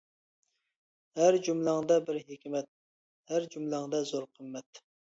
ھەر 1.19 1.37
جۈملەڭدە 1.49 1.99
بىر 2.09 2.19
ھېكمەت، 2.31 2.75
ھەر 3.31 3.49
جۈملەڭدە 3.55 4.05
زور 4.15 4.31
قىممەت. 4.35 4.87